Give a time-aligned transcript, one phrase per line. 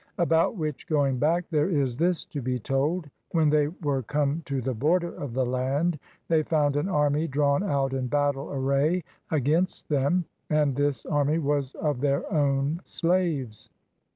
[0.17, 3.07] About which going back there is this to be told.
[3.33, 7.61] When they were come to the border of the land, they found an army drawn
[7.61, 13.69] out in battle array against them; and this army was of their own slaves.